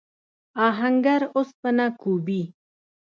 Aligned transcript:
آهنګر 0.67 1.21
اوسپنه 1.37 1.85
کوبي. 2.01 2.41